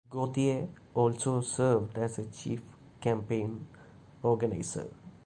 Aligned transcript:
Gauthier 0.09 0.67
also 0.95 1.41
served 1.41 1.95
as 1.95 2.15
the 2.15 2.25
chief 2.25 2.63
campaign 3.01 3.67
organizer. 4.23 4.87